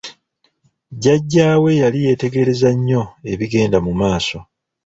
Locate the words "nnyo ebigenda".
2.77-3.77